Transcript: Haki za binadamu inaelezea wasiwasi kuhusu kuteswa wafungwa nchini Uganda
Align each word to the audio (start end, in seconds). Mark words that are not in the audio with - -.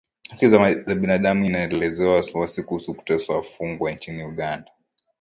Haki 0.29 0.47
za 0.47 0.95
binadamu 0.95 1.45
inaelezea 1.45 2.09
wasiwasi 2.09 2.63
kuhusu 2.63 2.93
kuteswa 2.93 3.35
wafungwa 3.35 3.91
nchini 3.91 4.23
Uganda 4.23 4.71